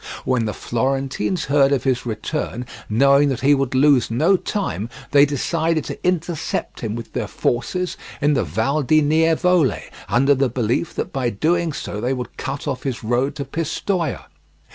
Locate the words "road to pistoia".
13.03-14.25